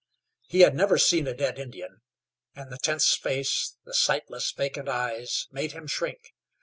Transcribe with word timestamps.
He 0.47 0.61
had 0.61 0.73
never 0.73 0.97
seen 0.97 1.27
a 1.27 1.35
dead 1.35 1.59
Indian, 1.59 2.01
and 2.55 2.71
the 2.71 2.79
tense 2.79 3.13
face, 3.15 3.77
the 3.85 3.93
sightless, 3.93 4.51
vacant 4.51 4.89
eyes 4.89 5.45
made 5.51 5.73
him 5.73 5.85
shrink. 5.85 6.33